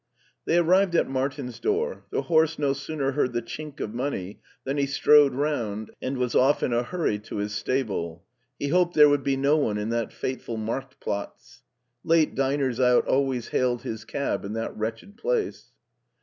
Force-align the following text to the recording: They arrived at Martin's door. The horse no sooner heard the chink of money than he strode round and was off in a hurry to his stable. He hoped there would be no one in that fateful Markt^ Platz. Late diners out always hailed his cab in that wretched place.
They 0.45 0.57
arrived 0.57 0.95
at 0.95 1.07
Martin's 1.07 1.59
door. 1.59 2.05
The 2.09 2.23
horse 2.23 2.57
no 2.57 2.73
sooner 2.73 3.11
heard 3.11 3.33
the 3.33 3.41
chink 3.43 3.79
of 3.79 3.93
money 3.93 4.41
than 4.63 4.77
he 4.79 4.87
strode 4.87 5.35
round 5.35 5.91
and 6.01 6.17
was 6.17 6.33
off 6.33 6.63
in 6.63 6.73
a 6.73 6.81
hurry 6.81 7.19
to 7.19 7.35
his 7.35 7.53
stable. 7.53 8.23
He 8.57 8.69
hoped 8.69 8.95
there 8.95 9.09
would 9.09 9.21
be 9.21 9.37
no 9.37 9.57
one 9.57 9.77
in 9.77 9.89
that 9.89 10.11
fateful 10.11 10.57
Markt^ 10.57 10.99
Platz. 10.99 11.61
Late 12.03 12.33
diners 12.33 12.79
out 12.79 13.05
always 13.07 13.49
hailed 13.49 13.83
his 13.83 14.03
cab 14.03 14.43
in 14.43 14.53
that 14.53 14.75
wretched 14.75 15.17
place. 15.17 15.69